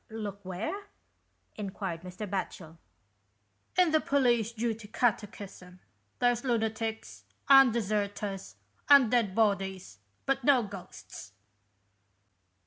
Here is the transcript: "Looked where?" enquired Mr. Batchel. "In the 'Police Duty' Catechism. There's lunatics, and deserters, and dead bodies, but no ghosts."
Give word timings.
"Looked 0.09 0.43
where?" 0.47 0.87
enquired 1.57 2.01
Mr. 2.01 2.27
Batchel. 2.27 2.79
"In 3.77 3.91
the 3.91 4.01
'Police 4.01 4.51
Duty' 4.51 4.87
Catechism. 4.87 5.79
There's 6.17 6.43
lunatics, 6.43 7.25
and 7.47 7.71
deserters, 7.71 8.55
and 8.89 9.11
dead 9.11 9.35
bodies, 9.35 9.99
but 10.25 10.43
no 10.43 10.63
ghosts." 10.63 11.33